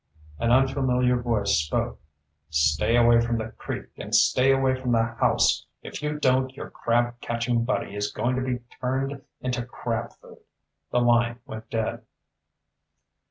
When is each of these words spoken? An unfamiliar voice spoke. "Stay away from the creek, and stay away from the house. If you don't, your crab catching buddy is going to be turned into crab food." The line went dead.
An 0.39 0.49
unfamiliar 0.49 1.15
voice 1.21 1.51
spoke. 1.59 1.99
"Stay 2.49 2.97
away 2.97 3.21
from 3.21 3.37
the 3.37 3.49
creek, 3.49 3.91
and 3.97 4.15
stay 4.15 4.51
away 4.51 4.73
from 4.73 4.93
the 4.93 5.03
house. 5.03 5.67
If 5.83 6.01
you 6.01 6.19
don't, 6.19 6.55
your 6.57 6.71
crab 6.71 7.21
catching 7.21 7.63
buddy 7.65 7.95
is 7.95 8.11
going 8.11 8.35
to 8.37 8.41
be 8.41 8.61
turned 8.79 9.21
into 9.41 9.63
crab 9.63 10.13
food." 10.13 10.39
The 10.89 11.01
line 11.01 11.37
went 11.45 11.69
dead. 11.69 12.01